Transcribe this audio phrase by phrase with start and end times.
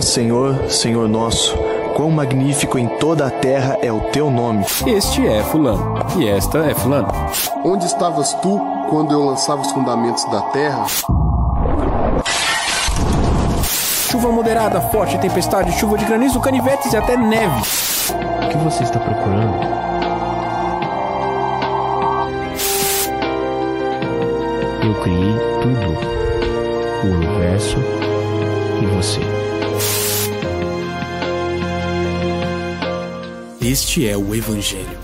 [0.00, 1.54] Ó Senhor, Senhor nosso,
[1.94, 4.64] quão magnífico em toda a terra é o teu nome.
[4.86, 7.08] Este é Fulano, e esta é Fulano.
[7.62, 8.58] Onde estavas tu
[8.88, 10.86] quando eu lançava os fundamentos da terra?
[14.10, 17.60] Chuva moderada, forte tempestade, chuva de granizo, canivetes e até neve.
[18.42, 19.66] O que você está procurando?
[24.82, 25.98] Eu criei tudo:
[27.04, 27.76] o universo
[28.80, 29.39] e você.
[33.70, 34.98] Este é o Evangelho.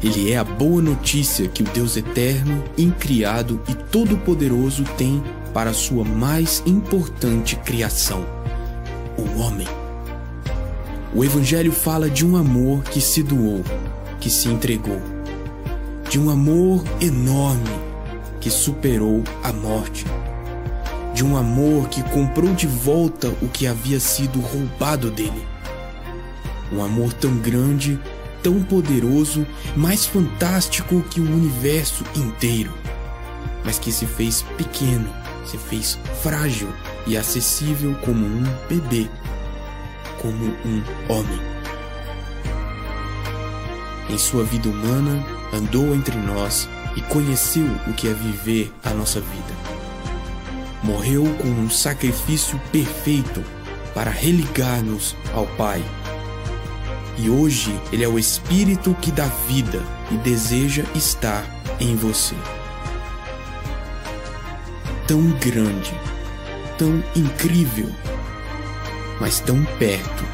[0.00, 5.20] Ele é a boa notícia que o Deus eterno, incriado e todo-poderoso tem
[5.52, 8.24] para a sua mais importante criação,
[9.18, 9.66] o homem.
[11.12, 13.64] O Evangelho fala de um amor que se doou,
[14.20, 15.02] que se entregou,
[16.08, 17.74] de um amor enorme
[18.40, 20.04] que superou a morte,
[21.12, 25.53] de um amor que comprou de volta o que havia sido roubado dele.
[26.72, 27.98] Um amor tão grande,
[28.42, 32.72] tão poderoso, mais fantástico que o universo inteiro,
[33.64, 36.68] mas que se fez pequeno se fez frágil
[37.06, 39.08] e acessível como um bebê,
[40.20, 41.40] como um homem.
[44.08, 49.20] Em sua vida humana, andou entre nós e conheceu o que é viver a nossa
[49.20, 49.54] vida.
[50.82, 53.42] Morreu com um sacrifício perfeito
[53.94, 55.82] para religar-nos ao Pai.
[57.16, 61.44] E hoje Ele é o Espírito que dá vida e deseja estar
[61.80, 62.34] em você
[65.06, 65.92] tão grande,
[66.78, 67.90] tão incrível,
[69.20, 70.24] mas tão perto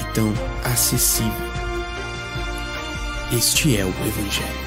[0.00, 0.32] e tão
[0.64, 1.32] acessível.
[3.32, 4.63] Este é o Evangelho.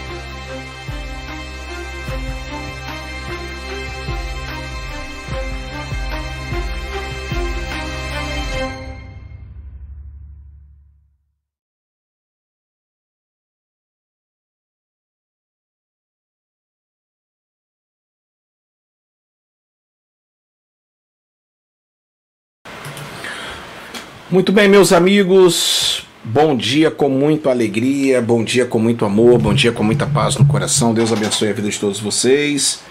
[24.30, 26.06] Muito bem, meus amigos.
[26.22, 30.36] Bom dia com muita alegria, bom dia com muito amor, bom dia com muita paz
[30.36, 30.94] no coração.
[30.94, 32.82] Deus abençoe a vida de todos vocês.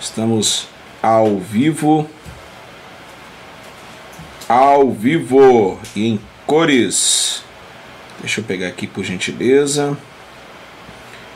[0.00, 0.68] Estamos
[1.02, 2.08] ao vivo.
[4.48, 7.42] Ao vivo e em cores.
[8.18, 9.94] Deixa eu pegar aqui por gentileza.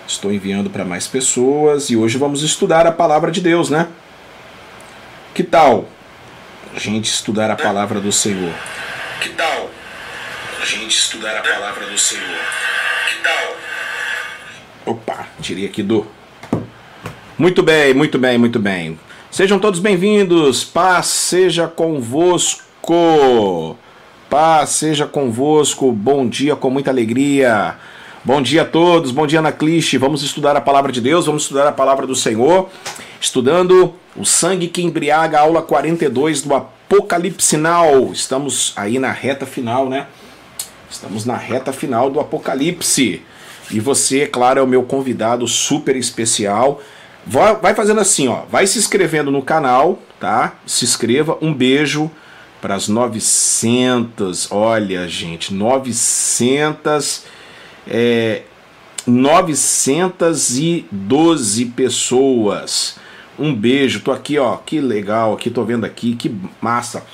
[0.08, 3.88] Estou enviando para mais pessoas e hoje vamos estudar a palavra de Deus, né?
[5.34, 5.86] Que tal
[6.74, 8.54] a gente estudar a palavra do Senhor?
[9.24, 9.70] Que tal
[10.60, 12.38] a gente estudar a palavra do Senhor?
[13.08, 13.56] Que tal?
[14.84, 16.06] Opa, tirei aqui do.
[17.38, 19.00] Muito bem, muito bem, muito bem.
[19.30, 20.62] Sejam todos bem-vindos.
[20.62, 22.68] Paz seja convosco.
[24.28, 25.90] Paz seja convosco.
[25.90, 27.76] Bom dia com muita alegria.
[28.22, 29.10] Bom dia a todos.
[29.10, 29.96] Bom dia, Ana Cliche.
[29.96, 32.68] Vamos estudar a palavra de Deus, vamos estudar a palavra do Senhor.
[33.18, 38.12] Estudando o sangue que embriaga, aula 42 do Apocalipse Now.
[38.12, 40.06] Estamos aí na reta final, né?
[40.90, 43.22] Estamos na reta final do Apocalipse.
[43.70, 46.82] E você, é claro, é o meu convidado super especial.
[47.26, 48.42] Vai fazendo assim, ó.
[48.50, 50.56] Vai se inscrevendo no canal, tá?
[50.66, 51.38] Se inscreva.
[51.40, 52.10] Um beijo
[52.60, 54.52] para as 900.
[54.52, 57.22] Olha, gente, 900.
[57.88, 58.42] É,
[59.06, 62.96] 912 pessoas.
[63.38, 67.04] Um beijo, tô aqui, ó, que legal, aqui tô vendo aqui, que massa.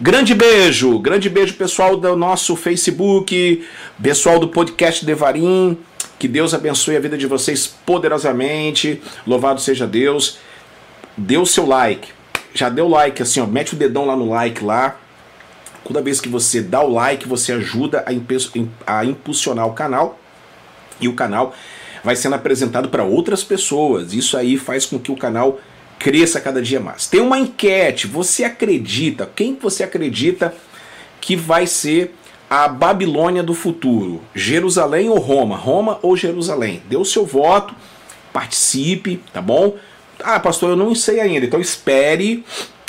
[0.00, 3.66] Grande beijo, grande beijo pessoal do nosso Facebook,
[4.00, 5.76] pessoal do podcast Devarim.
[6.18, 9.00] Que Deus abençoe a vida de vocês poderosamente.
[9.26, 10.38] Louvado seja Deus.
[11.16, 12.08] Dê o seu like.
[12.52, 14.96] Já deu like assim, ó, mete o dedão lá no like lá.
[15.84, 18.04] Toda vez que você dá o like, você ajuda
[18.86, 20.18] a, impulsionar o canal.
[21.00, 21.54] E o canal
[22.02, 24.12] vai sendo apresentado para outras pessoas.
[24.12, 25.58] Isso aí faz com que o canal
[25.98, 27.06] cresça cada dia mais.
[27.06, 28.06] Tem uma enquete.
[28.06, 29.28] Você acredita?
[29.34, 30.54] Quem você acredita
[31.20, 32.14] que vai ser
[32.48, 34.22] a Babilônia do futuro?
[34.34, 35.56] Jerusalém ou Roma?
[35.56, 36.82] Roma ou Jerusalém?
[36.88, 37.74] Dê o seu voto,
[38.32, 39.74] participe, tá bom?
[40.22, 41.46] Ah, pastor, eu não sei ainda.
[41.46, 42.44] Então espere,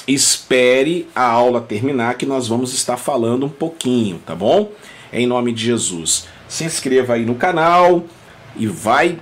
[0.08, 4.72] espere a aula terminar que nós vamos estar falando um pouquinho, tá bom?
[5.12, 6.28] Em nome de Jesus.
[6.48, 8.04] Se inscreva aí no canal,
[8.56, 9.20] e vai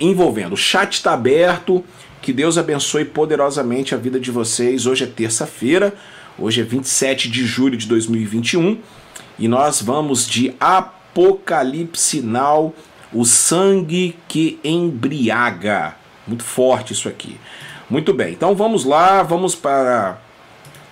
[0.00, 0.52] envolvendo.
[0.52, 1.84] O chat está aberto.
[2.20, 4.86] Que Deus abençoe poderosamente a vida de vocês.
[4.86, 5.94] Hoje é terça-feira,
[6.36, 8.78] hoje é 27 de julho de 2021
[9.38, 12.74] e nós vamos de Apocalipse Now,
[13.12, 15.94] o sangue que embriaga.
[16.26, 17.38] Muito forte isso aqui.
[17.88, 20.18] Muito bem, então vamos lá, vamos para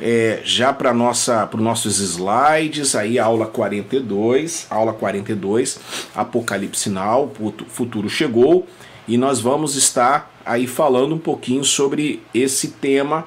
[0.01, 5.79] é, já para nossa para os nossos slides, aí aula 42, aula 42,
[6.15, 8.67] Apocalipse o futuro chegou,
[9.09, 13.27] e nós vamos estar aí falando um pouquinho sobre esse tema,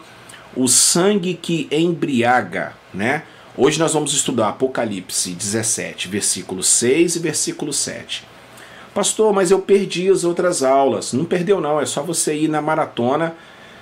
[0.55, 3.23] o sangue que embriaga, né?
[3.57, 8.23] Hoje nós vamos estudar Apocalipse 17, versículo 6 e versículo 7.
[8.93, 11.13] Pastor, mas eu perdi as outras aulas.
[11.13, 13.35] Não perdeu não, é só você ir na maratona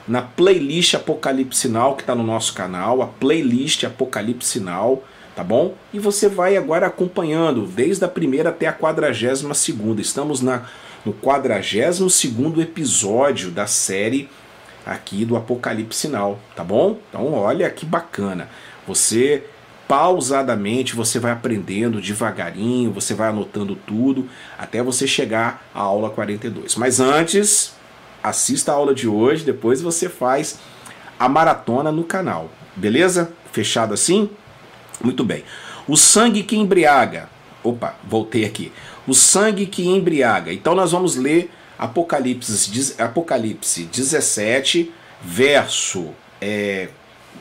[0.08, 5.04] na playlist Apocalipse Sinal que está no nosso canal, a playlist Apocalipse Sinal,
[5.36, 5.76] tá bom?
[5.94, 10.02] E você vai agora acompanhando desde a primeira até a quadragésima segunda.
[10.02, 10.66] Estamos na,
[11.06, 14.30] no quadragésimo segundo episódio da série
[14.86, 16.98] aqui do Apocalipse Sinal, tá bom?
[17.10, 18.50] Então olha que bacana.
[18.88, 19.44] Você
[19.88, 24.28] pausadamente você vai aprendendo devagarinho, você vai anotando tudo
[24.58, 26.76] até você chegar à aula 42.
[26.76, 27.74] Mas antes,
[28.24, 30.60] assista a aula de hoje, depois você faz
[31.20, 32.50] a maratona no canal.
[32.76, 33.32] Beleza?
[33.52, 34.30] Fechado assim?
[35.02, 35.44] Muito bem.
[35.88, 37.30] O sangue que embriaga.
[37.64, 38.72] Opa, voltei aqui.
[39.08, 40.52] O sangue que embriaga.
[40.52, 44.92] Então nós vamos ler Apocalipse, Apocalipse 17,
[45.22, 46.10] verso
[46.42, 46.90] é,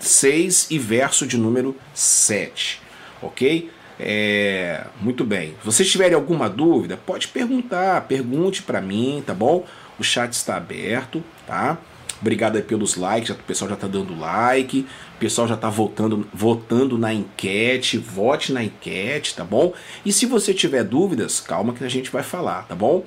[0.01, 2.81] 6 e verso de número 7.
[3.23, 3.71] Ok?
[3.99, 5.55] É, muito bem.
[5.61, 9.65] Se vocês tiverem alguma dúvida, pode perguntar, pergunte para mim, tá bom?
[9.99, 11.79] O chat está aberto, tá?
[12.21, 16.27] Obrigado aí pelos likes, o pessoal já está dando like, o pessoal já está votando,
[16.33, 19.75] votando na enquete, vote na enquete, tá bom?
[20.05, 23.05] E se você tiver dúvidas, calma que a gente vai falar, tá bom?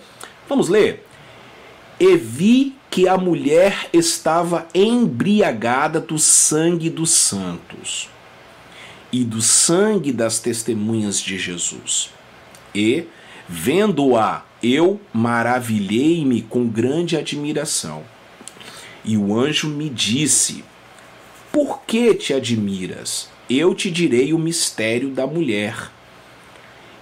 [0.47, 1.05] Vamos ler?
[1.99, 8.09] E vi que a mulher estava embriagada do sangue dos santos
[9.11, 12.11] e do sangue das testemunhas de Jesus.
[12.73, 13.05] E,
[13.49, 18.03] vendo-a, eu maravilhei-me com grande admiração.
[19.03, 20.63] E o anjo me disse:
[21.51, 23.27] Por que te admiras?
[23.49, 25.89] Eu te direi o mistério da mulher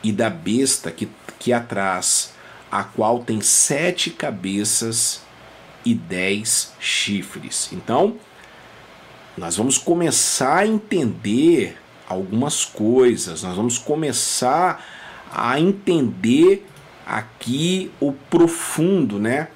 [0.02, 2.34] e da besta que, que atrás,
[2.72, 5.22] a qual tem sete cabeças
[5.84, 7.70] e dez chifres.
[7.74, 8.16] Então,
[9.38, 11.78] nós vamos começar a entender
[12.08, 14.97] algumas coisas, nós vamos começar
[15.31, 16.65] a entender
[17.06, 19.47] aqui o profundo, né?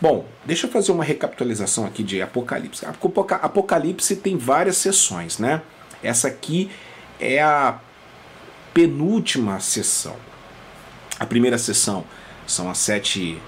[0.00, 2.84] Bom, deixa eu fazer uma recapitalização aqui de Apocalipse.
[2.86, 5.62] Apocalipse tem várias sessões, né?
[6.02, 6.70] Essa aqui
[7.18, 7.80] é a
[8.72, 10.16] penúltima sessão.
[11.18, 12.04] A primeira sessão
[12.46, 13.42] são as sete,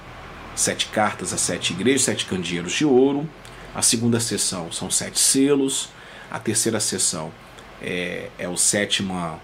[0.56, 3.28] sete cartas às sete igrejas, sete candeeiros de ouro.
[3.72, 5.88] A segunda sessão são sete selos.
[6.28, 7.30] A terceira sessão
[7.80, 9.38] é, é o sétima,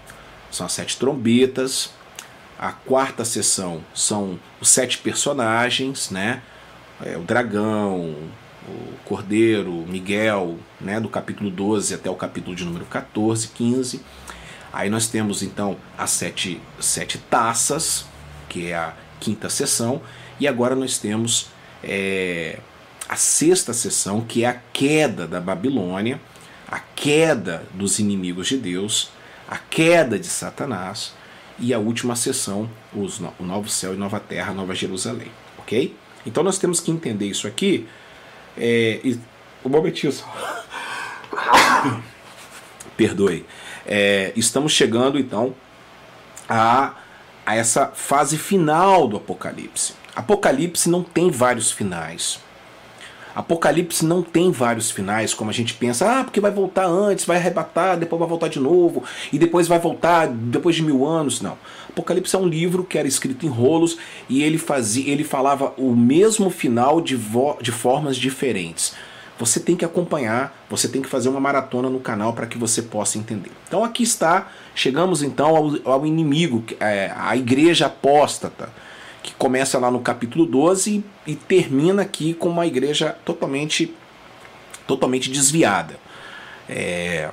[0.51, 1.91] são as sete trombetas.
[2.59, 6.41] A quarta sessão são os sete personagens, né?
[7.05, 8.15] É, o dragão,
[8.67, 10.99] o cordeiro, Miguel, né?
[10.99, 14.01] Do capítulo 12 até o capítulo de número 14, 15.
[14.73, 18.05] Aí nós temos então as sete, sete taças,
[18.49, 20.01] que é a quinta sessão.
[20.39, 21.49] E agora nós temos
[21.83, 22.59] é,
[23.07, 26.19] a sexta sessão, que é a queda da Babilônia,
[26.67, 29.11] a queda dos inimigos de Deus,
[29.47, 31.13] a queda de Satanás
[31.59, 35.95] e a última sessão, os, o novo céu e nova terra, nova Jerusalém, ok?
[36.25, 37.87] Então nós temos que entender isso aqui.
[38.57, 39.19] É, e,
[39.63, 40.25] um momentinho só.
[42.95, 43.45] Perdoe.
[43.85, 45.55] É, estamos chegando então
[46.47, 46.95] a,
[47.45, 49.93] a essa fase final do Apocalipse.
[50.15, 52.39] Apocalipse não tem vários finais.
[53.37, 57.37] Apocalipse não tem vários finais, como a gente pensa, ah, porque vai voltar antes, vai
[57.37, 61.39] arrebatar, depois vai voltar de novo, e depois vai voltar depois de mil anos.
[61.39, 61.55] Não.
[61.87, 65.95] Apocalipse é um livro que era escrito em rolos e ele fazia, ele falava o
[65.95, 67.15] mesmo final de,
[67.61, 68.95] de formas diferentes.
[69.37, 72.81] Você tem que acompanhar, você tem que fazer uma maratona no canal para que você
[72.81, 73.51] possa entender.
[73.67, 78.71] Então aqui está, chegamos então ao, ao inimigo, é, a igreja apóstata
[79.27, 83.93] que começa lá no capítulo 12 e, termina aqui com uma igreja totalmente,
[84.87, 85.99] totalmente desviada.
[86.69, 87.29] É,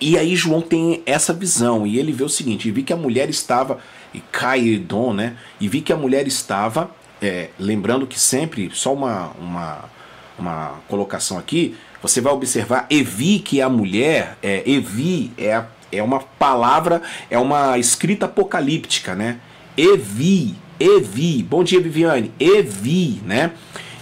[0.00, 2.96] e aí João tem essa visão e ele vê o seguinte: e vi que a
[2.96, 3.78] mulher estava
[4.12, 5.36] e Caidon, né?
[5.58, 6.90] E vi que a mulher estava,
[7.22, 9.96] é, lembrando que sempre só uma, uma
[10.38, 16.02] uma colocação aqui, você vai observar e vi que a mulher, é, Evi é, é
[16.02, 19.38] uma palavra, é uma escrita apocalíptica, né?
[19.76, 23.52] Evi, e vi, bom dia Viviane, e vi, né?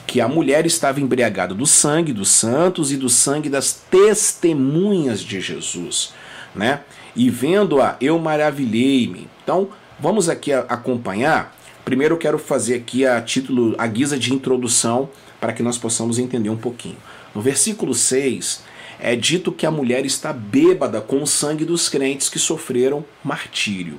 [0.06, 5.40] Que a mulher estava embriagada do sangue dos santos e do sangue das testemunhas de
[5.40, 6.12] Jesus,
[6.54, 6.80] né?
[7.16, 9.28] E vendo-a, eu maravilhei-me.
[9.42, 9.68] Então,
[10.00, 11.56] vamos aqui acompanhar.
[11.84, 15.08] Primeiro eu quero fazer aqui a título, a guisa de introdução,
[15.40, 16.96] para que nós possamos entender um pouquinho.
[17.34, 18.62] No versículo 6,
[18.98, 23.98] é dito que a mulher está bêbada com o sangue dos crentes que sofreram martírio.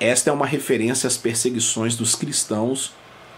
[0.00, 2.90] Esta é uma referência às perseguições dos cristãos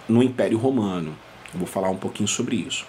[0.09, 1.19] no Império Romano.
[1.53, 2.87] Eu vou falar um pouquinho sobre isso.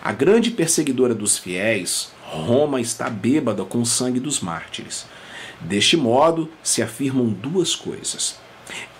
[0.00, 5.06] A grande perseguidora dos fiéis, Roma está bêbada com o sangue dos mártires.
[5.60, 8.38] Deste modo, se afirmam duas coisas.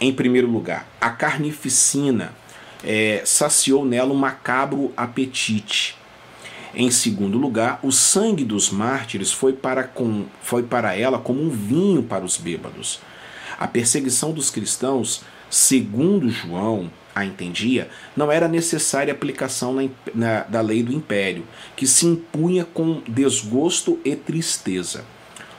[0.00, 2.34] Em primeiro lugar, a carnificina
[2.82, 5.96] é, saciou nela um macabro apetite.
[6.74, 11.48] Em segundo lugar, o sangue dos mártires foi para, com, foi para ela como um
[11.48, 13.00] vinho para os bêbados.
[13.58, 20.60] A perseguição dos cristãos, segundo João a entendia, não era necessária aplicação na, na, da
[20.60, 21.44] lei do império,
[21.74, 25.04] que se impunha com desgosto e tristeza.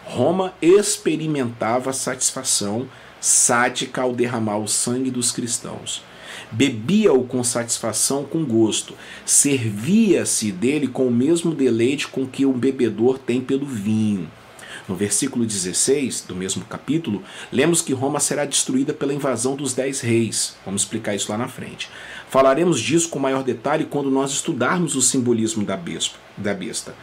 [0.06, 2.88] Roma experimentava satisfação
[3.20, 6.04] sádica ao derramar o sangue dos cristãos.
[6.52, 8.94] Bebia-o com satisfação, com gosto.
[9.26, 14.30] Servia-se dele com o mesmo deleite com que o bebedor tem pelo vinho.
[14.88, 20.00] No versículo 16 do mesmo capítulo, lemos que Roma será destruída pela invasão dos dez
[20.00, 20.56] reis.
[20.64, 21.90] Vamos explicar isso lá na frente.
[22.30, 25.76] Falaremos disso com maior detalhe quando nós estudarmos o simbolismo da
[26.54, 26.96] besta.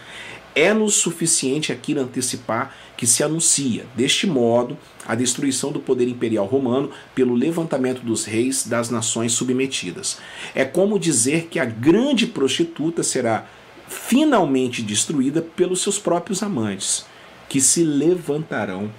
[0.55, 6.91] É-nos suficiente aqui antecipar que se anuncia, deste modo, a destruição do poder imperial romano
[7.13, 10.19] pelo levantamento dos reis das nações submetidas.
[10.55, 13.47] É como dizer que a grande prostituta será
[13.89, 17.05] finalmente destruída pelos seus próprios amantes,
[17.55, 18.91] que se levantarão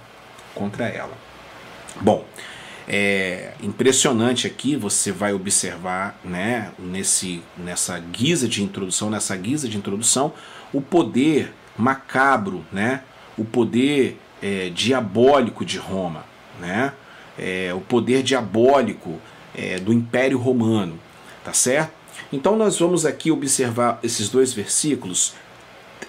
[0.54, 1.12] contra ela.
[2.00, 2.24] Bom,
[2.88, 9.76] é impressionante aqui, você vai observar, né, nesse, nessa guisa de introdução, nessa guisa de
[9.76, 10.32] introdução,
[10.72, 13.02] o poder macabro, né,
[13.36, 16.24] o poder é, diabólico de Roma,
[16.58, 16.94] né,
[17.38, 19.20] é, o poder diabólico
[19.54, 20.98] é, do Império Romano,
[21.44, 21.92] tá certo?
[22.32, 25.34] Então nós vamos aqui observar esses dois versículos,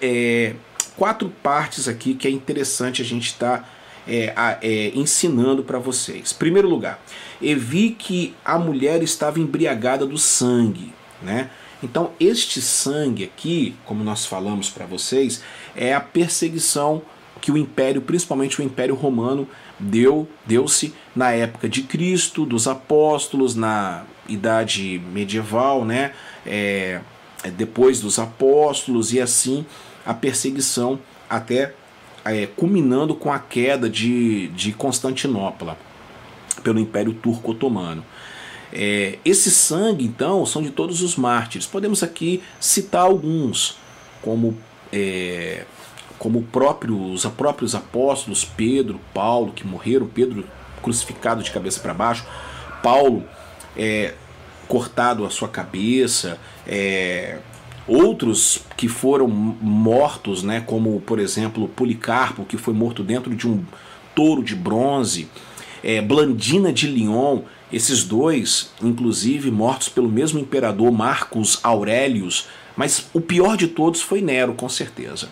[0.00, 0.54] é,
[0.98, 3.68] quatro partes aqui que é interessante a gente estar tá
[4.06, 6.32] é, é, ensinando para vocês.
[6.32, 7.00] Primeiro lugar,
[7.40, 11.50] eu vi que a mulher estava embriagada do sangue, né?
[11.80, 15.42] Então, este sangue aqui, como nós falamos para vocês,
[15.76, 17.02] é a perseguição
[17.40, 23.54] que o império, principalmente o império romano, deu deu-se na época de Cristo, dos apóstolos,
[23.54, 26.12] na idade medieval, né?
[26.44, 27.00] É,
[27.56, 29.64] depois dos apóstolos e assim
[30.08, 30.98] a perseguição
[31.28, 31.74] até
[32.24, 35.76] é, culminando com a queda de, de Constantinopla
[36.62, 38.02] pelo Império Turco Otomano.
[38.72, 41.66] É, esse sangue, então, são de todos os mártires.
[41.66, 43.76] Podemos aqui citar alguns,
[44.22, 44.56] como,
[44.90, 45.66] é,
[46.18, 50.46] como próprio, os próprios apóstolos Pedro, Paulo, que morreram, Pedro
[50.82, 52.26] crucificado de cabeça para baixo,
[52.82, 53.24] Paulo
[53.76, 54.14] é,
[54.66, 57.38] cortado a sua cabeça, é,
[57.88, 63.64] Outros que foram mortos, né, como por exemplo Policarpo, que foi morto dentro de um
[64.14, 65.28] touro de bronze,
[65.82, 67.40] é, Blandina de Lyon,
[67.72, 74.20] esses dois, inclusive, mortos pelo mesmo imperador Marcos Aurelius, mas o pior de todos foi
[74.20, 75.28] Nero, com certeza.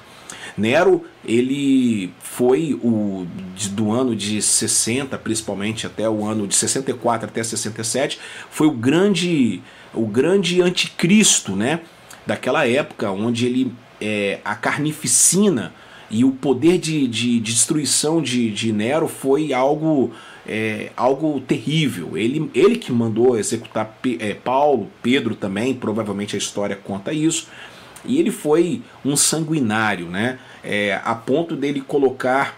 [0.57, 3.27] Nero, ele foi o
[3.73, 8.19] do ano de 60, principalmente até o ano de 64 até 67,
[8.51, 11.81] foi o grande o grande anticristo, né?
[12.27, 15.73] Daquela época, onde ele é, a carnificina
[16.11, 20.13] e o poder de, de, de destruição de, de, Nero foi algo
[20.47, 22.17] é, algo terrível.
[22.17, 27.49] Ele, ele que mandou executar é, Paulo, Pedro também, provavelmente a história conta isso.
[28.05, 30.39] E ele foi um sanguinário, né?
[30.63, 32.57] É, a ponto dele colocar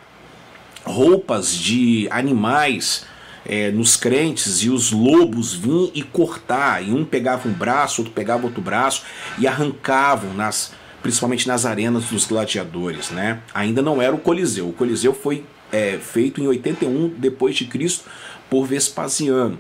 [0.85, 3.07] roupas de animais
[3.47, 8.15] é, nos crentes e os lobos vinham e cortar, e um pegava um braço, outro
[8.15, 9.03] pegava outro braço
[9.39, 13.41] e arrancavam nas principalmente nas arenas dos gladiadores, né?
[13.55, 14.69] Ainda não era o Coliseu.
[14.69, 18.05] O Coliseu foi é, feito em 81 depois de Cristo
[18.51, 19.59] por Vespasiano,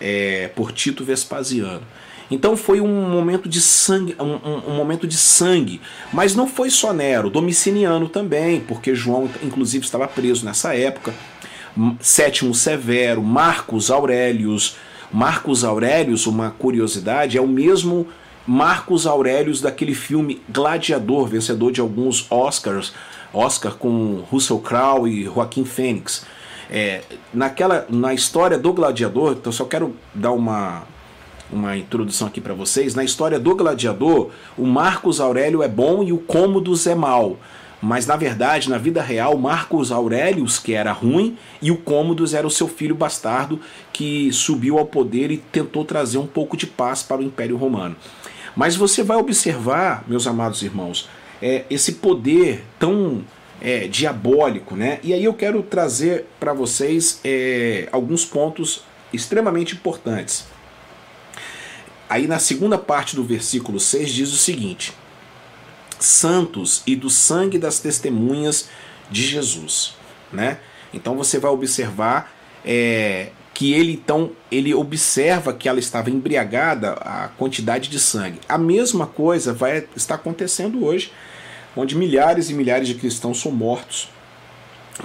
[0.00, 1.82] é, por Tito Vespasiano.
[2.30, 5.80] Então foi um momento de sangue, um, um, um, momento de sangue.
[6.12, 11.14] Mas não foi só Nero, Domiciliano também, porque João inclusive estava preso nessa época.
[12.00, 14.76] Sétimo Severo, Marcos Aurelius.
[15.12, 18.06] Marcos Aurelius, uma curiosidade, é o mesmo
[18.46, 22.92] Marcos Aurelius daquele filme Gladiador, vencedor de alguns Oscars,
[23.32, 26.26] Oscar com Russell Crowe e Joaquim Fênix.
[26.70, 30.82] É, naquela, na história do Gladiador, então só quero dar uma,
[31.50, 32.94] uma introdução aqui para vocês.
[32.94, 37.38] Na história do Gladiador, o Marcos Aurélio é bom e o Cômodos é mal.
[37.80, 42.46] Mas na verdade, na vida real, Marcos Aurelius, que era ruim, e o Cômodos era
[42.46, 43.60] o seu filho bastardo
[43.92, 47.96] que subiu ao poder e tentou trazer um pouco de paz para o Império Romano.
[48.56, 51.08] Mas você vai observar, meus amados irmãos,
[51.40, 53.22] é, esse poder tão
[53.60, 54.98] é, diabólico, né?
[55.02, 58.82] E aí eu quero trazer para vocês é, alguns pontos
[59.12, 60.46] extremamente importantes.
[62.08, 64.92] Aí na segunda parte do versículo 6 diz o seguinte:
[65.98, 68.68] Santos e do sangue das testemunhas
[69.10, 69.94] de Jesus,
[70.32, 70.58] né?
[70.92, 72.32] Então você vai observar
[72.64, 78.38] é, que ele então ele observa que ela estava embriagada a quantidade de sangue.
[78.48, 81.12] A mesma coisa vai estar acontecendo hoje,
[81.76, 84.08] onde milhares e milhares de cristãos são mortos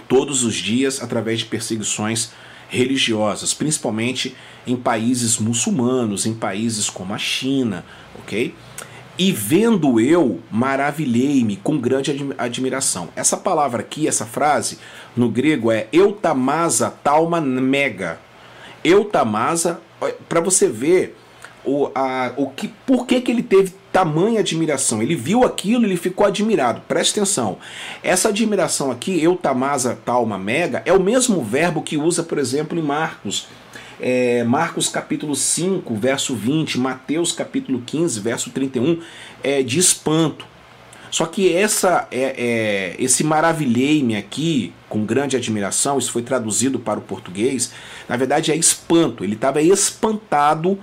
[0.08, 2.32] todos os dias através de perseguições
[2.70, 4.36] religiosas, principalmente
[4.66, 7.86] em países muçulmanos, em países como a China,
[8.20, 8.54] ok?
[9.18, 13.10] E vendo eu, maravilhei-me com grande admiração.
[13.16, 14.80] Essa palavra aqui, essa frase,
[15.16, 18.20] no grego é eutamasa talma mega.
[18.84, 19.80] Eutamasa,
[20.28, 21.16] para você ver
[21.64, 25.02] o, a, o que, por que, que ele teve tamanha admiração.
[25.02, 26.82] Ele viu aquilo, ele ficou admirado.
[26.88, 27.60] Preste atenção.
[28.02, 32.82] Essa admiração aqui, eutamasa talma mega, é o mesmo verbo que usa, por exemplo, em
[32.82, 33.48] Marcos
[34.00, 39.02] é, Marcos capítulo 5, verso 20, Mateus capítulo 15, verso 31,
[39.44, 40.46] é, de espanto.
[41.12, 46.98] Só que essa é, é esse maravilhei-me aqui, com grande admiração, isso foi traduzido para
[46.98, 47.72] o português,
[48.10, 49.24] na verdade é espanto.
[49.24, 50.80] Ele estava espantado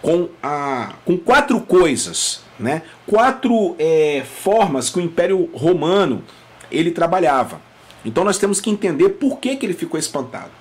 [0.00, 2.82] com, a, com quatro coisas, né?
[3.06, 6.22] quatro é, formas que o Império Romano
[6.70, 7.60] ele trabalhava.
[8.04, 10.52] Então nós temos que entender por que, que ele ficou espantado.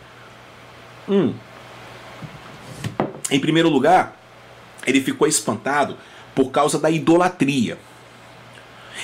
[1.08, 1.34] Um,
[3.30, 4.20] em primeiro lugar,
[4.86, 5.98] ele ficou espantado
[6.34, 7.78] por causa da idolatria.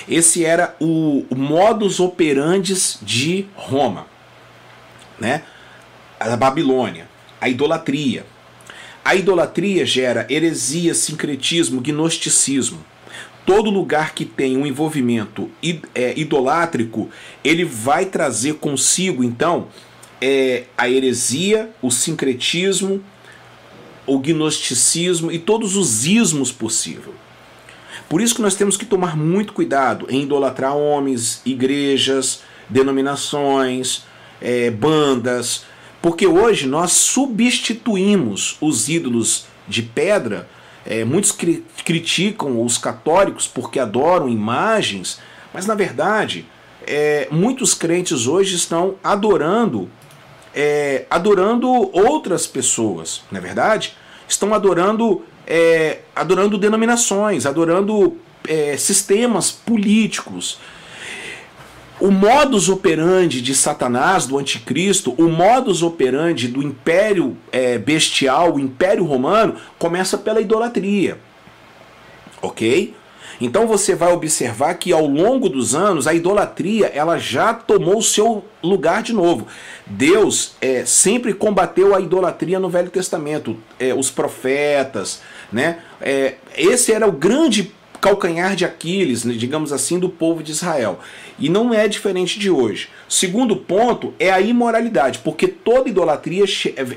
[0.08, 4.06] Esse era o, modus operandi de Roma,
[5.18, 5.42] né?
[6.18, 7.08] A Babilônia,
[7.40, 8.24] a idolatria.
[9.04, 12.84] A idolatria gera heresia, sincretismo, gnosticismo.
[13.44, 15.50] Todo lugar que tem um envolvimento
[15.94, 17.10] é, idolátrico,
[17.42, 19.66] ele vai trazer consigo, então,
[20.20, 23.02] é, a heresia, o sincretismo,
[24.06, 27.14] o gnosticismo e todos os ismos possíveis.
[28.08, 34.04] Por isso que nós temos que tomar muito cuidado em idolatrar homens, igrejas, denominações,
[34.40, 35.64] é, bandas,
[36.00, 40.48] porque hoje nós substituímos os ídolos de pedra.
[40.84, 45.20] É, muitos cri criticam os católicos porque adoram imagens,
[45.54, 46.44] mas na verdade
[46.86, 49.88] é, muitos crentes hoje estão adorando
[50.54, 53.94] é, adorando outras pessoas, não é verdade?
[54.28, 60.58] Estão adorando, é, adorando denominações, adorando é, sistemas políticos.
[62.00, 68.60] O modus operandi de Satanás, do anticristo, o modus operandi do império é, bestial, o
[68.60, 71.18] império romano, começa pela idolatria.
[72.40, 72.94] Ok?
[73.40, 78.02] Então você vai observar que ao longo dos anos a idolatria ela já tomou o
[78.02, 79.46] seu lugar de novo.
[79.86, 85.20] Deus é, sempre combateu a idolatria no Velho Testamento, é, os profetas,
[85.52, 85.78] né?
[86.00, 90.98] É, esse era o grande calcanhar de Aquiles, né, digamos assim, do povo de Israel.
[91.38, 92.88] E não é diferente de hoje.
[93.08, 96.44] Segundo ponto é a imoralidade, porque toda idolatria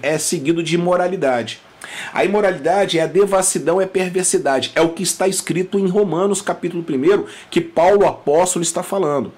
[0.01, 1.61] é seguido de imoralidade.
[2.13, 4.71] A imoralidade é a devassidão, é perversidade.
[4.75, 9.31] É o que está escrito em Romanos, capítulo 1, que Paulo apóstolo está falando.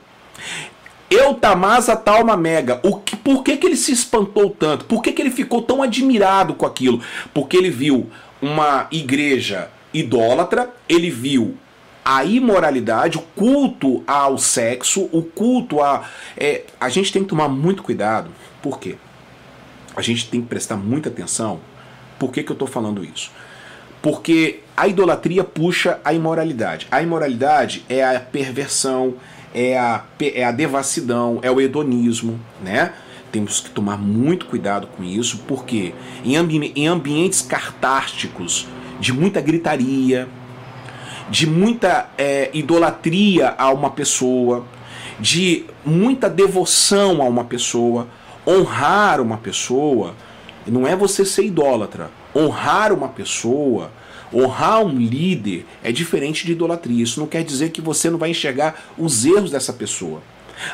[1.09, 2.79] Eutamasa talma mega.
[2.83, 4.85] O que, por que, que ele se espantou tanto?
[4.85, 7.01] Por que, que ele ficou tão admirado com aquilo?
[7.33, 8.09] Porque ele viu
[8.41, 11.55] uma igreja idólatra, ele viu
[12.03, 16.07] a imoralidade, o culto ao sexo, o culto a.
[16.37, 18.29] É, a gente tem que tomar muito cuidado.
[18.61, 18.95] Por quê?
[19.95, 21.59] A gente tem que prestar muita atenção
[22.17, 23.31] por que, que eu estou falando isso?
[24.01, 26.87] Porque a idolatria puxa a imoralidade.
[26.91, 29.15] A imoralidade é a perversão,
[29.53, 32.93] é a, é a devassidão, é o hedonismo, né?
[33.31, 38.67] Temos que tomar muito cuidado com isso, porque em, ambi em ambientes cartásticos,
[38.99, 40.27] de muita gritaria,
[41.29, 44.65] de muita é, idolatria a uma pessoa,
[45.19, 48.07] de muita devoção a uma pessoa,
[48.45, 50.15] honrar uma pessoa,
[50.67, 52.11] não é você ser idólatra.
[52.35, 53.91] Honrar uma pessoa,
[54.33, 57.03] honrar um líder é diferente de idolatria.
[57.03, 60.21] Isso não quer dizer que você não vai enxergar os erros dessa pessoa.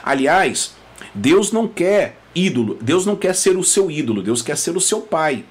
[0.03, 0.75] Aliás,
[1.13, 4.81] Deus não quer ídolo, Deus não quer ser o seu ídolo, Deus quer ser o
[4.81, 5.45] seu pai.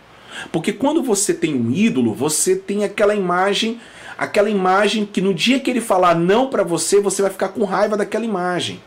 [0.50, 3.80] Porque quando você tem um ídolo, você tem aquela imagem,
[4.16, 7.64] aquela imagem que no dia que ele falar não para você, você vai ficar com
[7.64, 8.80] raiva daquela imagem.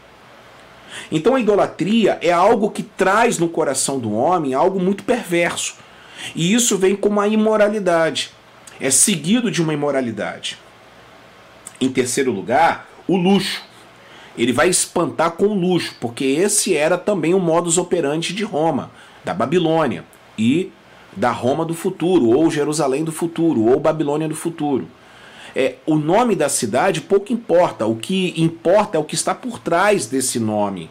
[1.11, 5.75] Então a idolatria é algo que traz no coração do homem algo muito perverso.
[6.35, 8.31] E isso vem como a imoralidade.
[8.79, 10.57] É seguido de uma imoralidade.
[11.79, 13.63] Em terceiro lugar, o luxo.
[14.37, 18.91] Ele vai espantar com o luxo, porque esse era também o modus operandi de Roma,
[19.23, 20.03] da Babilônia
[20.37, 20.71] e
[21.15, 24.87] da Roma do futuro, ou Jerusalém do futuro, ou Babilônia do futuro.
[25.55, 29.59] É, o nome da cidade pouco importa, o que importa é o que está por
[29.59, 30.89] trás desse nome.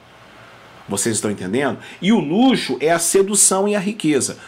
[0.88, 1.78] Vocês estão entendendo?
[2.00, 4.38] E o luxo é a sedução e a riqueza.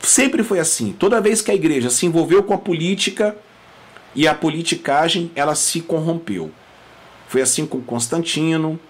[0.00, 0.92] Sempre foi assim.
[0.92, 3.36] Toda vez que a igreja se envolveu com a política
[4.14, 6.50] e a politicagem, ela se corrompeu.
[7.28, 8.80] Foi assim com Constantino,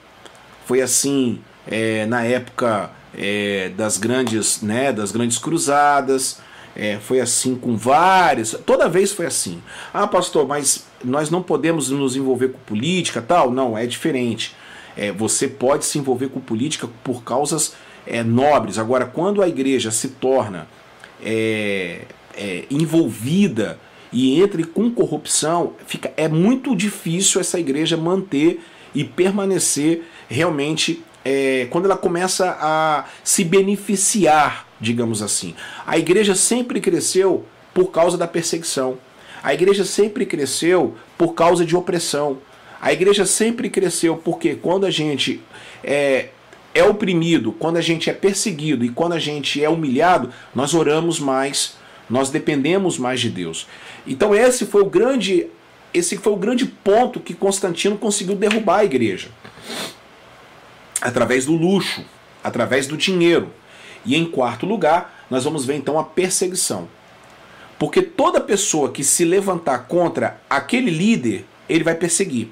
[0.66, 6.40] foi assim é, na época é, das grandes, né, das grandes cruzadas,
[6.80, 8.58] é, foi assim com várias.
[8.64, 9.60] Toda vez foi assim.
[9.92, 13.50] Ah, pastor, mas nós não podemos nos envolver com política, tal?
[13.50, 14.56] Não, é diferente.
[14.96, 17.74] É, você pode se envolver com política por causas
[18.06, 18.78] é, nobres.
[18.78, 20.66] Agora, quando a igreja se torna
[21.22, 23.78] é, é, envolvida
[24.10, 28.58] e entre com corrupção, fica, é muito difícil essa igreja manter
[28.94, 35.54] e permanecer realmente é, quando ela começa a se beneficiar, digamos assim.
[35.86, 38.98] A igreja sempre cresceu por causa da perseguição.
[39.42, 42.38] A igreja sempre cresceu por causa de opressão.
[42.80, 45.40] A igreja sempre cresceu porque quando a gente
[45.84, 46.28] é,
[46.74, 51.18] é oprimido, quando a gente é perseguido e quando a gente é humilhado, nós oramos
[51.18, 51.76] mais,
[52.08, 53.66] nós dependemos mais de Deus.
[54.06, 55.46] Então esse foi o grande
[55.92, 59.28] esse foi o grande ponto que Constantino conseguiu derrubar a igreja.
[61.00, 62.04] Através do luxo,
[62.44, 63.50] através do dinheiro.
[64.04, 66.88] E em quarto lugar, nós vamos ver então a perseguição.
[67.78, 72.50] Porque toda pessoa que se levantar contra aquele líder, ele vai perseguir.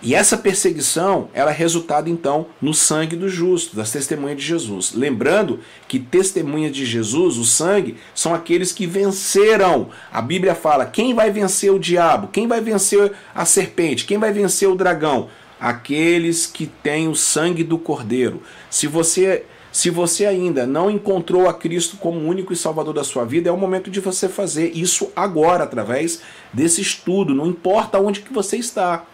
[0.00, 4.92] E essa perseguição, ela é resultado então no sangue do justo, das testemunhas de Jesus.
[4.94, 9.88] Lembrando que testemunhas de Jesus, o sangue, são aqueles que venceram.
[10.12, 12.28] A Bíblia fala: quem vai vencer o diabo?
[12.28, 14.04] Quem vai vencer a serpente?
[14.04, 15.28] Quem vai vencer o dragão?
[15.60, 18.40] Aqueles que têm o sangue do Cordeiro.
[18.70, 19.44] Se você
[19.78, 23.52] se você ainda não encontrou a Cristo como único e salvador da sua vida, é
[23.52, 26.20] o momento de você fazer isso agora através
[26.52, 29.06] desse estudo, não importa onde que você está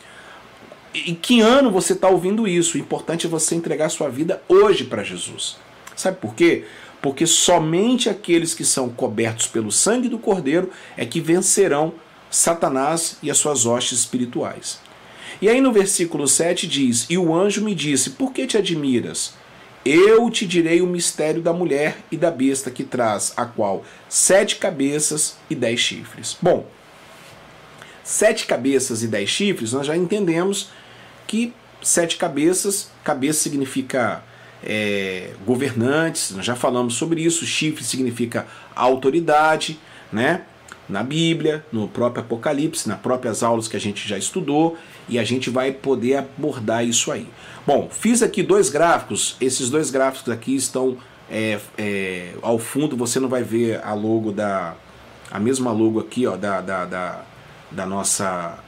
[0.95, 2.79] em que ano você está ouvindo isso.
[2.79, 5.59] O importante é você entregar sua vida hoje para Jesus.
[5.95, 6.65] Sabe por quê?
[7.03, 11.93] Porque somente aqueles que são cobertos pelo sangue do Cordeiro é que vencerão
[12.31, 14.81] Satanás e as suas hostes espirituais.
[15.43, 19.44] E aí no versículo 7 diz: E o anjo me disse: Por que te admiras?
[19.85, 24.57] Eu te direi o mistério da mulher e da besta que traz, a qual sete
[24.57, 26.37] cabeças e dez chifres.
[26.41, 26.67] Bom,
[28.03, 30.71] sete cabeças e dez chifres, nós já entendemos
[31.27, 34.23] que sete cabeças, cabeça significa
[34.63, 39.79] é, governantes, nós já falamos sobre isso, chifre significa autoridade,
[40.11, 40.43] né?
[40.89, 44.77] Na Bíblia, no próprio Apocalipse, nas próprias aulas que a gente já estudou,
[45.09, 47.27] e a gente vai poder abordar isso aí.
[47.67, 50.99] Bom, fiz aqui dois gráficos, esses dois gráficos aqui estão
[51.31, 54.75] é, é, ao fundo, você não vai ver a logo da.
[55.31, 57.23] a mesma logo aqui, ó, da, da, da,
[57.71, 58.59] da nossa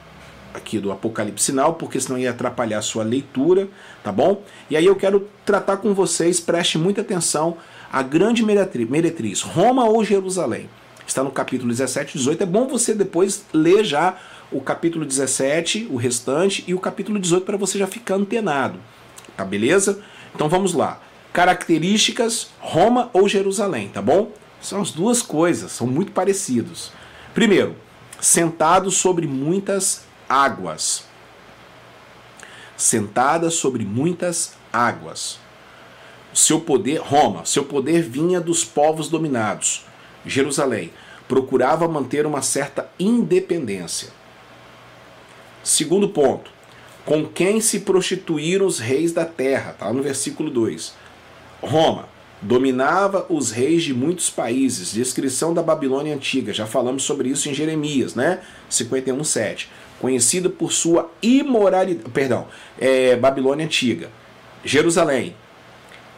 [0.53, 3.67] aqui do Apocalipse Sinal, porque senão ia atrapalhar a sua leitura,
[4.03, 4.41] tá bom?
[4.69, 7.57] E aí eu quero tratar com vocês, preste muita atenção,
[7.91, 10.67] a grande meretriz, Roma ou Jerusalém.
[11.07, 12.43] Está no capítulo 17 e 18.
[12.43, 14.17] É bom você depois ler já
[14.51, 18.77] o capítulo 17, o restante, e o capítulo 18 para você já ficar antenado.
[19.35, 20.03] Tá beleza?
[20.35, 21.01] Então vamos lá.
[21.31, 24.31] Características Roma ou Jerusalém, tá bom?
[24.61, 26.91] São as duas coisas, são muito parecidos.
[27.33, 27.75] Primeiro,
[28.19, 31.05] sentado sobre muitas águas.
[32.75, 35.39] Sentada sobre muitas águas.
[36.33, 39.86] Seu poder, Roma, seu poder vinha dos povos dominados.
[40.29, 40.91] Jerusalém
[41.27, 44.09] procurava manter uma certa independência.
[45.63, 46.51] Segundo ponto,
[47.05, 50.93] com quem se prostituíram os reis da terra, tá no versículo 2.
[51.61, 52.07] Roma
[52.41, 57.53] dominava os reis de muitos países, descrição da Babilônia antiga, já falamos sobre isso em
[57.53, 58.41] Jeremias, né?
[58.69, 59.67] 51:7
[59.99, 62.09] conhecida por sua imoralidade.
[62.11, 62.47] Perdão,
[62.79, 64.09] é, Babilônia Antiga.
[64.63, 65.35] Jerusalém,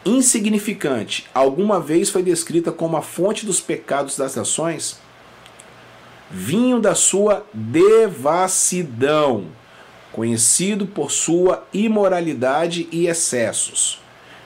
[0.04, 4.98] insignificante, alguma vez foi descrita como a fonte dos pecados das nações?
[6.30, 9.46] Vinho da sua devassidão,
[10.12, 14.00] conhecido por sua imoralidade e excessos.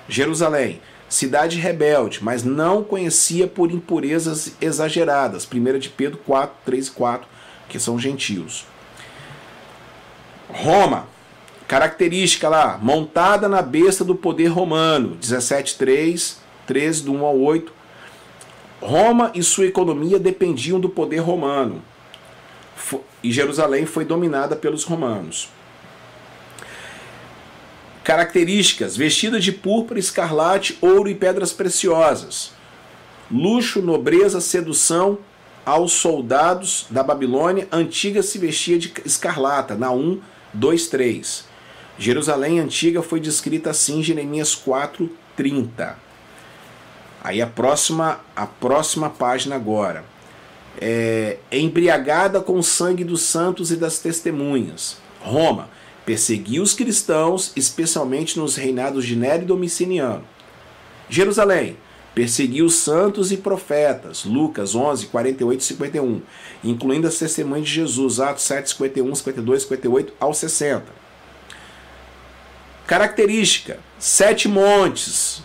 [0.09, 5.47] Jerusalém, cidade rebelde, mas não conhecia por impurezas exageradas.
[5.51, 7.29] 1 de Pedro 4, 3 e 4,
[7.69, 8.67] que são gentios.
[10.49, 11.07] Roma,
[11.67, 17.73] característica lá, montada na besta do poder romano, 17.3, 13 do 1 ao 8.
[18.81, 21.83] Roma e sua economia dependiam do poder romano.
[23.23, 25.49] e Jerusalém foi dominada pelos romanos.
[28.03, 32.53] Características: vestida de púrpura, escarlate, ouro e pedras preciosas.
[33.31, 35.19] Luxo, nobreza, sedução
[35.65, 37.67] aos soldados da Babilônia.
[37.73, 39.75] Antiga se vestia de escarlata.
[39.75, 40.21] Naum
[40.53, 41.54] 2, 3.
[41.99, 45.97] Jerusalém antiga foi descrita assim em Jeremias 4, 30.
[47.23, 50.05] Aí a próxima, a próxima página agora.
[50.81, 54.99] É, embriagada com o sangue dos santos e das testemunhas.
[55.21, 55.69] Roma
[56.05, 60.25] perseguiu os cristãos, especialmente nos reinados de Nero e Domiciliano.
[61.09, 61.77] Jerusalém
[62.15, 64.25] perseguiu os santos e profetas.
[64.25, 66.23] Lucas 11, 48 e 51,
[66.63, 68.21] incluindo as testemunhas de Jesus.
[68.21, 71.04] Atos 7, 51, 52, 58 ao 60.
[72.87, 75.43] Característica: sete montes,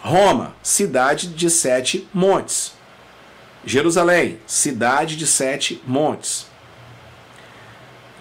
[0.00, 2.74] Roma, cidade de sete montes.
[3.64, 6.46] Jerusalém, cidade de sete montes.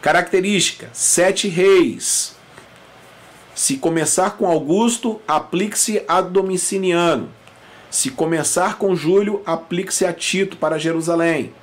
[0.02, 2.36] Característica: sete reis.
[3.54, 7.32] Se começar com Augusto, aplique-se a Domiciliano.
[7.92, 11.54] Se começar com Júlio, aplique-se a Tito para Jerusalém.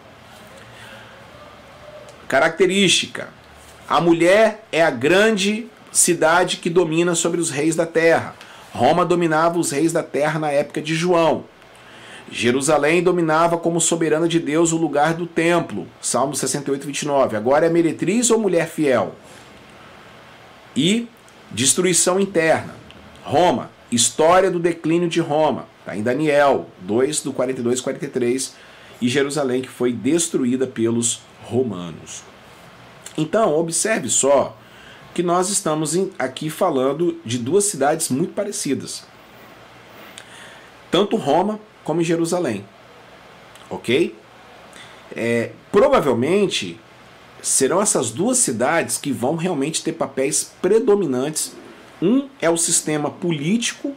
[2.29, 3.31] Característica:
[3.89, 8.35] a mulher é a grande cidade que domina sobre os reis da terra.
[8.73, 11.45] Roma dominava os reis da terra na época de João.
[12.31, 15.87] Jerusalém dominava como soberana de Deus o lugar do templo.
[16.01, 17.37] Salmo 68, 29.
[17.37, 19.15] Agora é meretriz ou mulher fiel?
[20.75, 21.07] E
[21.51, 22.75] destruição interna.
[23.23, 25.67] Roma, história do declínio de Roma.
[25.81, 28.55] Está em Daniel 2, do 42 e 43.
[29.03, 32.23] E Jerusalém que foi destruída pelos romanos.
[33.19, 34.57] Então, observe só
[35.15, 39.05] que nós estamos aqui falando de duas cidades muito parecidas.
[40.91, 42.65] Tanto Roma como Jerusalém.
[43.69, 44.15] Ok?
[45.15, 46.79] É, provavelmente
[47.43, 51.55] serão essas duas cidades que vão realmente ter papéis predominantes.
[52.01, 53.95] Um é o sistema político,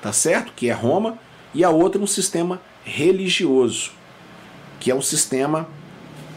[0.00, 0.52] tá certo?
[0.54, 1.18] Que é Roma,
[1.54, 3.92] e a outra um sistema religioso,
[4.80, 5.68] que é o sistema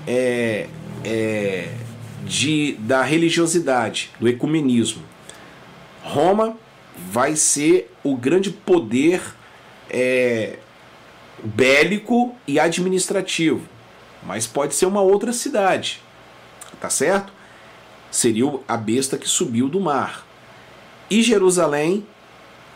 [0.07, 0.67] é,
[1.03, 1.69] é,
[2.25, 5.03] de, da religiosidade, do ecumenismo.
[6.03, 6.55] Roma
[6.95, 9.21] vai ser o grande poder
[9.89, 10.57] é,
[11.43, 13.61] bélico e administrativo,
[14.23, 16.01] mas pode ser uma outra cidade,
[16.79, 17.33] tá certo?
[18.09, 20.25] Seria a besta que subiu do mar.
[21.09, 22.05] E Jerusalém,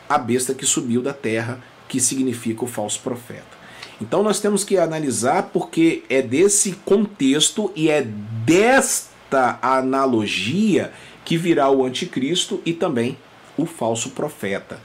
[0.10, 3.55] a besta que subiu da terra, que significa o falso profeta.
[4.01, 9.14] Então nós temos que analisar porque é desse contexto e é desta
[9.61, 10.91] analogia
[11.23, 13.17] que virá o anticristo e também
[13.57, 14.79] o falso profeta.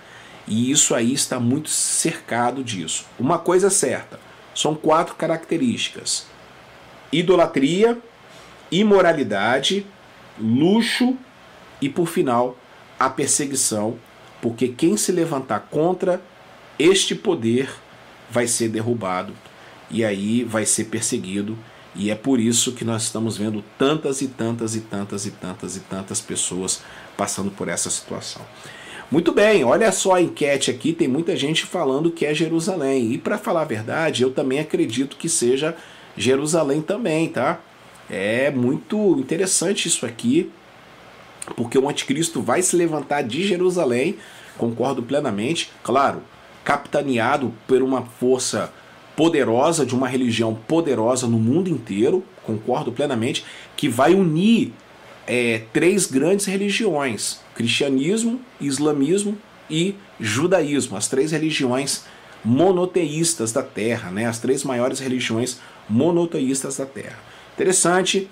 [0.46, 3.06] E isso aí está muito cercado disso.
[3.18, 4.18] Uma coisa é certa:
[4.54, 6.26] são quatro características:
[7.12, 7.98] idolatria,
[8.70, 9.86] imoralidade,
[10.38, 11.16] luxo
[11.80, 12.56] e, por final,
[12.98, 13.98] a perseguição,
[14.42, 16.20] porque quem se levantar contra
[16.78, 17.70] este poder
[18.30, 19.34] vai ser derrubado
[19.90, 21.58] e aí vai ser perseguido.
[21.94, 25.76] E é por isso que nós estamos vendo tantas e tantas e tantas e tantas
[25.76, 26.82] e tantas pessoas
[27.16, 28.42] passando por essa situação.
[29.10, 33.12] Muito bem, olha só a enquete aqui, tem muita gente falando que é Jerusalém.
[33.12, 35.76] E para falar a verdade, eu também acredito que seja
[36.16, 37.60] Jerusalém também, tá?
[38.08, 40.50] É muito interessante isso aqui,
[41.56, 44.16] porque o anticristo vai se levantar de Jerusalém,
[44.56, 46.22] concordo plenamente, claro,
[46.62, 48.72] capitaneado por uma força
[49.20, 53.44] poderosa, de uma religião poderosa no mundo inteiro, concordo plenamente,
[53.76, 54.72] que vai unir
[55.26, 59.36] é, três grandes religiões: cristianismo, islamismo
[59.68, 62.04] e judaísmo, as três religiões
[62.42, 64.24] monoteístas da Terra, né?
[64.24, 67.18] as três maiores religiões monoteístas da Terra.
[67.52, 68.26] Interessante,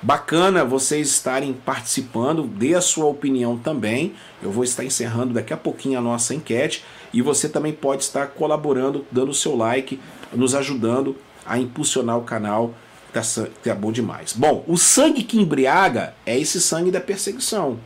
[0.00, 4.14] bacana vocês estarem participando, dê a sua opinião também.
[4.42, 8.28] Eu vou estar encerrando daqui a pouquinho a nossa enquete e você também pode estar
[8.28, 10.00] colaborando, dando o seu like,
[10.32, 12.74] nos ajudando a impulsionar o canal
[13.12, 13.20] Tá,
[13.62, 14.32] tá bom demais.
[14.32, 17.78] Bom, o sangue que embriaga é esse sangue da perseguição.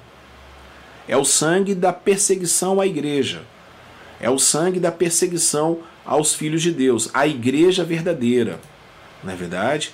[1.08, 3.42] É o sangue da perseguição à igreja.
[4.20, 8.60] É o sangue da perseguição aos filhos de Deus, a igreja verdadeira.
[9.24, 9.92] Não é verdade?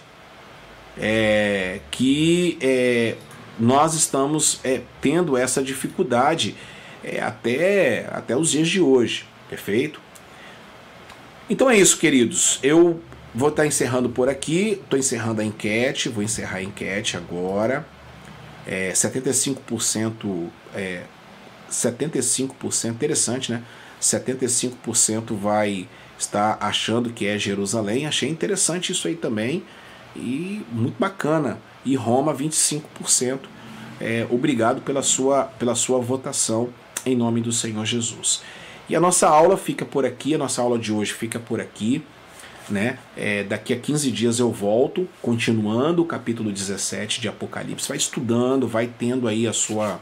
[0.98, 3.16] É, que é,
[3.58, 6.54] nós estamos é, tendo essa dificuldade
[7.02, 9.26] é, até, até os dias de hoje.
[9.48, 9.98] Perfeito?
[11.52, 12.58] Então é isso, queridos.
[12.62, 12.98] Eu
[13.34, 14.78] Vou estar tá encerrando por aqui.
[14.82, 16.08] Estou encerrando a enquete.
[16.08, 17.86] Vou encerrar a enquete agora.
[18.66, 20.48] É, 75%.
[20.74, 21.04] É,
[21.70, 23.62] 75% interessante, né?
[24.00, 25.88] 75% vai
[26.18, 28.06] estar achando que é Jerusalém.
[28.06, 29.64] Achei interessante isso aí também.
[30.14, 31.58] E muito bacana.
[31.84, 33.40] E Roma 25%.
[33.98, 36.68] É, obrigado pela sua, pela sua votação
[37.06, 38.42] em nome do Senhor Jesus.
[38.92, 42.04] E a nossa aula fica por aqui, a nossa aula de hoje fica por aqui.
[42.68, 42.98] Né?
[43.16, 47.88] É, daqui a 15 dias eu volto, continuando o capítulo 17 de Apocalipse.
[47.88, 49.98] Vai estudando, vai tendo aí a sua,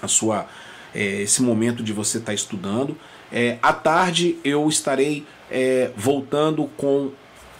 [0.00, 0.46] a sua
[0.94, 2.96] é, esse momento de você estar tá estudando.
[3.30, 7.10] É, à tarde eu estarei é, voltando com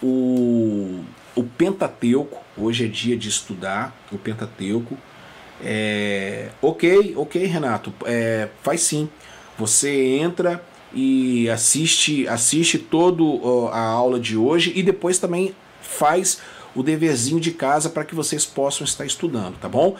[0.01, 1.03] o,
[1.35, 2.41] o Pentateuco.
[2.57, 4.97] Hoje é dia de estudar o Pentateuco.
[5.63, 9.07] É, ok, ok, Renato, é, faz sim.
[9.59, 13.21] Você entra e assiste, assiste toda
[13.71, 16.39] a aula de hoje e depois também faz
[16.73, 19.97] o deverzinho de casa para que vocês possam estar estudando, tá bom?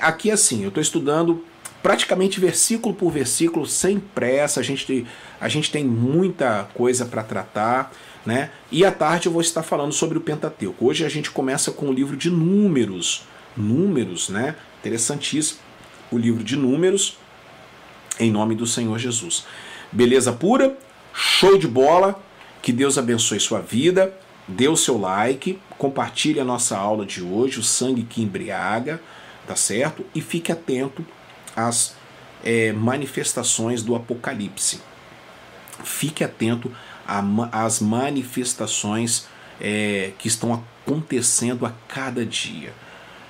[0.00, 1.44] Aqui assim, eu estou estudando
[1.80, 4.58] praticamente versículo por versículo, sem pressa.
[4.58, 5.06] A gente,
[5.40, 7.92] a gente tem muita coisa para tratar,
[8.26, 8.50] né?
[8.72, 10.86] E à tarde eu vou estar falando sobre o Pentateuco.
[10.86, 13.22] Hoje a gente começa com o livro de Números,
[13.56, 14.56] Números, né?
[14.80, 15.60] Interessantíssimo.
[16.10, 17.16] O livro de Números,
[18.18, 19.44] em nome do Senhor Jesus.
[19.90, 20.76] Beleza pura?
[21.12, 22.20] Show de bola.
[22.60, 24.12] Que Deus abençoe sua vida.
[24.46, 28.98] Dê o seu like, compartilhe a nossa aula de hoje, o sangue que embriaga,
[29.46, 30.06] tá certo?
[30.14, 31.04] E fique atento
[31.54, 31.94] as
[32.42, 34.80] é, manifestações do Apocalipse.
[35.84, 36.72] Fique atento
[37.52, 39.26] às manifestações
[39.60, 42.72] é, que estão acontecendo a cada dia,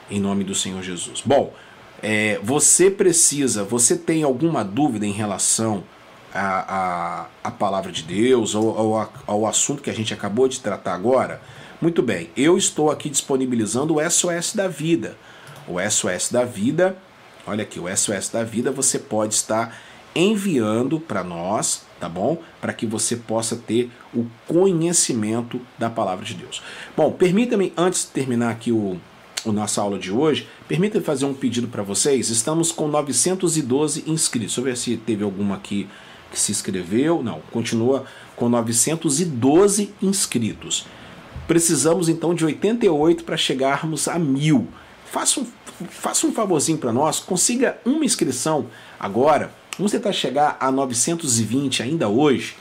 [0.08, 1.22] em nome do Senhor Jesus.
[1.24, 1.52] Bom,
[2.02, 5.84] é, você precisa, você tem alguma dúvida em relação
[6.34, 11.40] à, à palavra de Deus ou ao assunto que a gente acabou de tratar agora?
[11.80, 15.16] Muito bem, eu estou aqui disponibilizando o SOS da Vida.
[15.66, 16.96] O SOS da Vida
[17.48, 19.74] Olha aqui, o SOS da vida você pode estar
[20.14, 22.42] enviando para nós, tá bom?
[22.60, 26.62] Para que você possa ter o conhecimento da palavra de Deus.
[26.94, 29.00] Bom, permita-me, antes de terminar aqui o,
[29.44, 32.28] o nossa aula de hoje, permita-me fazer um pedido para vocês.
[32.28, 34.54] Estamos com 912 inscritos.
[34.54, 35.88] Deixa eu ver se teve alguma aqui
[36.30, 37.22] que se inscreveu.
[37.22, 38.04] Não, continua
[38.36, 40.86] com 912 inscritos.
[41.46, 44.68] Precisamos então de 88 para chegarmos a mil.
[45.10, 45.46] Faça um
[45.86, 48.66] faça um favorzinho para nós, consiga uma inscrição
[48.98, 49.52] agora.
[49.76, 52.56] Vamos tentar chegar a 920 ainda hoje,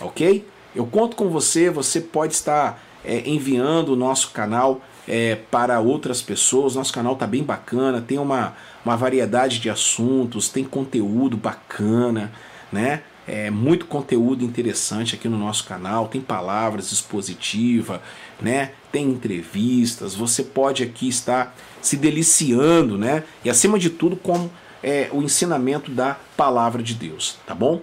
[0.00, 0.46] ok?
[0.74, 6.22] Eu conto com você, você pode estar é, enviando o nosso canal é, para outras
[6.22, 6.74] pessoas.
[6.74, 12.32] Nosso canal está bem bacana, tem uma, uma variedade de assuntos, tem conteúdo bacana,
[12.70, 13.02] né?
[13.26, 18.00] É, muito conteúdo interessante aqui no nosso canal, tem palavras expositivas,
[18.40, 18.72] né?
[18.90, 23.22] Tem entrevistas, você pode aqui estar se deliciando, né?
[23.44, 24.50] E acima de tudo com
[24.82, 27.80] é, o ensinamento da palavra de Deus, tá bom?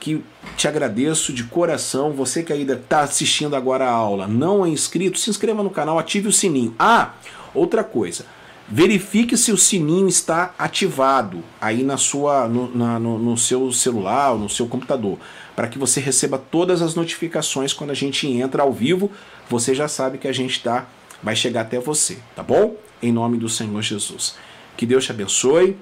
[0.00, 0.24] Que
[0.56, 5.18] te agradeço de coração, você que ainda está assistindo agora a aula, não é inscrito,
[5.18, 6.74] se inscreva no canal, ative o sininho.
[6.78, 7.14] Ah,
[7.54, 8.24] outra coisa,
[8.68, 14.32] verifique se o sininho está ativado aí na sua, no, na, no, no seu celular
[14.32, 15.18] ou no seu computador,
[15.56, 19.10] para que você receba todas as notificações quando a gente entra ao vivo.
[19.48, 20.86] Você já sabe que a gente tá,
[21.22, 22.76] vai chegar até você, tá bom?
[23.02, 24.36] Em nome do Senhor Jesus.
[24.76, 25.76] Que Deus te abençoe,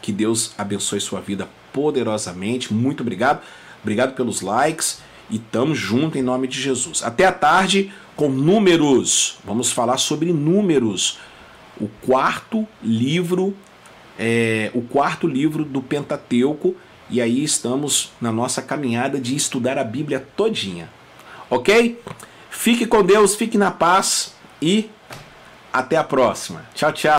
[0.00, 2.72] que Deus abençoe sua vida poderosamente.
[2.72, 3.42] Muito obrigado,
[3.82, 7.02] obrigado pelos likes e tamo junto em nome de Jesus.
[7.02, 9.38] Até a tarde com números.
[9.44, 11.18] Vamos falar sobre números
[11.80, 13.56] o quarto livro,
[14.18, 16.76] é, o quarto livro do Pentateuco,
[17.10, 20.88] e aí estamos na nossa caminhada de estudar a Bíblia todinha.
[21.50, 22.00] Ok?
[22.50, 24.88] Fique com Deus, fique na paz e
[25.72, 26.64] até a próxima.
[26.74, 27.10] Tchau, tchau.